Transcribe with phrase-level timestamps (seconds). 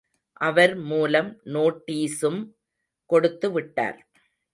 [0.41, 2.39] அவர் மூலம் நோட்டீசும்
[3.09, 3.99] கொடுத்து விட்டார்.